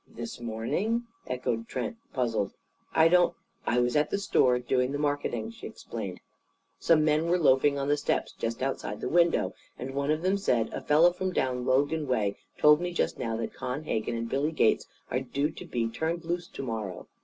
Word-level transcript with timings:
"This 0.07 0.39
morning?" 0.41 1.03
echoed 1.27 1.67
Trent, 1.67 1.95
puzzled. 2.11 2.53
"I 2.91 3.07
don't" 3.07 3.35
"I 3.67 3.79
was 3.79 3.95
at 3.95 4.09
the 4.09 4.17
store, 4.17 4.57
doing 4.57 4.91
the 4.93 4.97
marketing," 4.97 5.51
she 5.51 5.67
explained. 5.67 6.21
"Some 6.79 7.05
men 7.05 7.27
were 7.27 7.37
loafing 7.37 7.77
on 7.77 7.87
the 7.87 7.95
steps, 7.97 8.31
just 8.33 8.63
outside 8.63 8.99
the 8.99 9.07
window. 9.07 9.53
And 9.77 9.93
one 9.93 10.09
of 10.09 10.23
them 10.23 10.39
said, 10.39 10.73
'A 10.73 10.81
fellow 10.85 11.13
from 11.13 11.31
down 11.33 11.67
Logan 11.67 12.07
way 12.07 12.37
told 12.57 12.81
me 12.81 12.93
just 12.93 13.19
now 13.19 13.37
that 13.37 13.53
Con 13.53 13.83
Hegan 13.83 14.15
and 14.17 14.27
Billy 14.27 14.51
Gates 14.51 14.87
are 15.11 15.19
due 15.19 15.51
to 15.51 15.65
be 15.67 15.87
turned 15.87 16.25
loose 16.25 16.47
to 16.47 16.63
morrow. 16.63 17.05